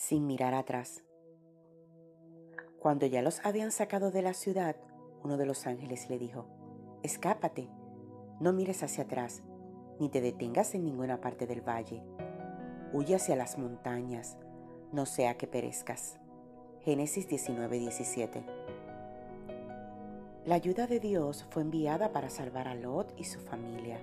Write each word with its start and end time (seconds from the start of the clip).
sin 0.00 0.26
mirar 0.26 0.54
atrás. 0.54 1.04
Cuando 2.78 3.04
ya 3.04 3.20
los 3.20 3.44
habían 3.44 3.70
sacado 3.70 4.10
de 4.10 4.22
la 4.22 4.32
ciudad, 4.32 4.74
uno 5.22 5.36
de 5.36 5.44
los 5.44 5.66
ángeles 5.66 6.08
le 6.08 6.18
dijo, 6.18 6.46
Escápate, 7.02 7.68
no 8.40 8.54
mires 8.54 8.82
hacia 8.82 9.04
atrás, 9.04 9.42
ni 9.98 10.08
te 10.08 10.22
detengas 10.22 10.74
en 10.74 10.86
ninguna 10.86 11.20
parte 11.20 11.46
del 11.46 11.60
valle. 11.60 12.02
Huye 12.94 13.14
hacia 13.14 13.36
las 13.36 13.58
montañas, 13.58 14.38
no 14.90 15.04
sea 15.04 15.36
que 15.36 15.46
perezcas. 15.46 16.18
Génesis 16.80 17.28
19:17 17.28 18.42
La 20.46 20.54
ayuda 20.54 20.86
de 20.86 20.98
Dios 20.98 21.46
fue 21.50 21.60
enviada 21.60 22.10
para 22.10 22.30
salvar 22.30 22.68
a 22.68 22.74
Lot 22.74 23.12
y 23.18 23.24
su 23.24 23.38
familia. 23.38 24.00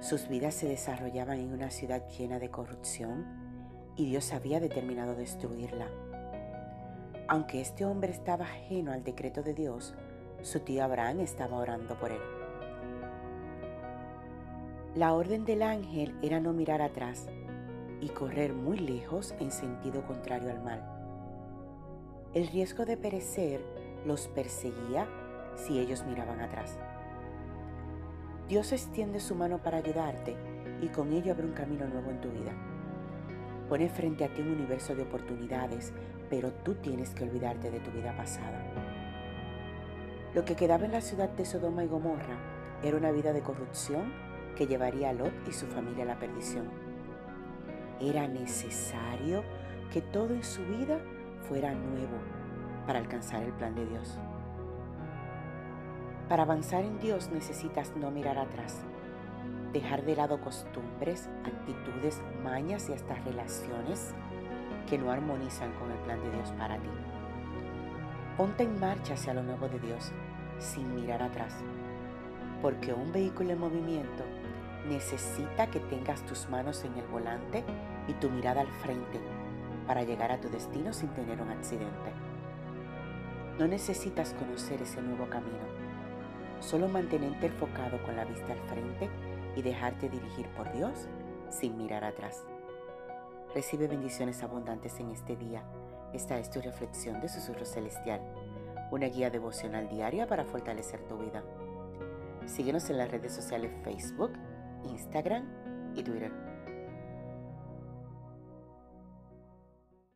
Sus 0.00 0.28
vidas 0.28 0.52
se 0.52 0.68
desarrollaban 0.68 1.38
en 1.38 1.54
una 1.54 1.70
ciudad 1.70 2.06
llena 2.10 2.38
de 2.38 2.50
corrupción 2.50 3.47
y 3.98 4.06
Dios 4.06 4.32
había 4.32 4.60
determinado 4.60 5.16
destruirla. 5.16 5.88
Aunque 7.26 7.60
este 7.60 7.84
hombre 7.84 8.12
estaba 8.12 8.44
ajeno 8.44 8.92
al 8.92 9.02
decreto 9.02 9.42
de 9.42 9.52
Dios, 9.52 9.94
su 10.40 10.60
tío 10.60 10.84
Abraham 10.84 11.20
estaba 11.20 11.58
orando 11.58 11.98
por 11.98 12.12
él. 12.12 12.20
La 14.94 15.12
orden 15.12 15.44
del 15.44 15.62
ángel 15.62 16.16
era 16.22 16.40
no 16.40 16.52
mirar 16.52 16.80
atrás 16.80 17.28
y 18.00 18.08
correr 18.10 18.54
muy 18.54 18.78
lejos 18.78 19.34
en 19.40 19.50
sentido 19.50 20.06
contrario 20.06 20.50
al 20.50 20.62
mal. 20.62 20.80
El 22.34 22.46
riesgo 22.46 22.84
de 22.84 22.96
perecer 22.96 23.60
los 24.06 24.28
perseguía 24.28 25.08
si 25.56 25.78
ellos 25.80 26.04
miraban 26.04 26.40
atrás. 26.40 26.78
Dios 28.48 28.72
extiende 28.72 29.18
su 29.18 29.34
mano 29.34 29.60
para 29.60 29.78
ayudarte 29.78 30.36
y 30.80 30.86
con 30.88 31.12
ello 31.12 31.32
abre 31.32 31.46
un 31.46 31.52
camino 31.52 31.86
nuevo 31.88 32.10
en 32.10 32.20
tu 32.20 32.30
vida. 32.30 32.77
Pone 33.68 33.88
frente 33.88 34.24
a 34.24 34.28
ti 34.28 34.40
un 34.40 34.52
universo 34.52 34.94
de 34.94 35.02
oportunidades, 35.02 35.92
pero 36.30 36.52
tú 36.52 36.74
tienes 36.76 37.10
que 37.10 37.24
olvidarte 37.24 37.70
de 37.70 37.80
tu 37.80 37.90
vida 37.90 38.16
pasada. 38.16 38.64
Lo 40.34 40.44
que 40.44 40.56
quedaba 40.56 40.84
en 40.84 40.92
la 40.92 41.00
ciudad 41.00 41.28
de 41.28 41.44
Sodoma 41.44 41.84
y 41.84 41.88
Gomorra 41.88 42.38
era 42.82 42.96
una 42.96 43.10
vida 43.10 43.32
de 43.32 43.42
corrupción 43.42 44.12
que 44.56 44.66
llevaría 44.66 45.10
a 45.10 45.12
Lot 45.12 45.32
y 45.48 45.52
su 45.52 45.66
familia 45.66 46.04
a 46.04 46.08
la 46.08 46.18
perdición. 46.18 46.68
Era 48.00 48.26
necesario 48.26 49.42
que 49.92 50.00
todo 50.00 50.34
en 50.34 50.44
su 50.44 50.64
vida 50.64 50.98
fuera 51.48 51.72
nuevo 51.74 52.18
para 52.86 52.98
alcanzar 52.98 53.42
el 53.42 53.52
plan 53.52 53.74
de 53.74 53.86
Dios. 53.86 54.18
Para 56.28 56.42
avanzar 56.42 56.84
en 56.84 56.98
Dios 56.98 57.30
necesitas 57.30 57.96
no 57.96 58.10
mirar 58.10 58.38
atrás, 58.38 58.82
dejar 59.72 60.04
de 60.04 60.16
lado 60.16 60.40
costumbres, 60.40 61.28
actitudes, 61.44 62.20
mañas 62.42 62.88
y 62.88 62.92
hasta 62.92 63.14
relaciones 63.16 64.14
que 64.88 64.98
no 64.98 65.10
armonizan 65.10 65.72
con 65.74 65.90
el 65.90 65.98
plan 65.98 66.22
de 66.22 66.30
Dios 66.30 66.52
para 66.52 66.76
ti. 66.76 66.88
Ponte 68.36 68.62
en 68.62 68.78
marcha 68.80 69.14
hacia 69.14 69.34
lo 69.34 69.42
nuevo 69.42 69.68
de 69.68 69.78
Dios 69.78 70.12
sin 70.58 70.94
mirar 70.94 71.22
atrás, 71.22 71.54
porque 72.62 72.92
un 72.92 73.12
vehículo 73.12 73.52
en 73.52 73.60
movimiento 73.60 74.24
necesita 74.88 75.66
que 75.66 75.80
tengas 75.80 76.24
tus 76.24 76.48
manos 76.48 76.84
en 76.84 76.96
el 76.96 77.06
volante 77.06 77.64
y 78.06 78.14
tu 78.14 78.30
mirada 78.30 78.62
al 78.62 78.72
frente 78.82 79.20
para 79.86 80.02
llegar 80.02 80.32
a 80.32 80.40
tu 80.40 80.48
destino 80.48 80.92
sin 80.92 81.08
tener 81.10 81.40
un 81.40 81.50
accidente. 81.50 82.12
No 83.58 83.66
necesitas 83.66 84.34
conocer 84.34 84.80
ese 84.82 85.02
nuevo 85.02 85.28
camino 85.28 85.78
Solo 86.60 86.88
mantenerte 86.88 87.46
enfocado 87.46 88.02
con 88.02 88.16
la 88.16 88.24
vista 88.24 88.52
al 88.52 88.58
frente 88.68 89.08
y 89.58 89.62
dejarte 89.62 90.08
dirigir 90.08 90.46
por 90.50 90.72
Dios 90.72 91.08
sin 91.50 91.76
mirar 91.76 92.04
atrás. 92.04 92.44
Recibe 93.54 93.88
bendiciones 93.88 94.40
abundantes 94.44 95.00
en 95.00 95.10
este 95.10 95.34
día. 95.34 95.64
Esta 96.12 96.38
es 96.38 96.48
tu 96.48 96.60
reflexión 96.60 97.20
de 97.20 97.28
Susurro 97.28 97.64
Celestial, 97.64 98.20
una 98.92 99.06
guía 99.06 99.30
devocional 99.30 99.88
diaria 99.88 100.28
para 100.28 100.44
fortalecer 100.44 101.00
tu 101.08 101.18
vida. 101.18 101.42
Síguenos 102.46 102.88
en 102.88 102.98
las 102.98 103.10
redes 103.10 103.34
sociales 103.34 103.72
Facebook, 103.82 104.30
Instagram 104.84 105.92
y 105.96 106.04
Twitter. 106.04 106.47